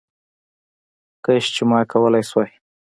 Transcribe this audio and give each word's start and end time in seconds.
کش 1.25 1.43
چي 1.55 1.63
ما 1.69 1.79
کولې 1.91 2.21
شواې 2.29 2.51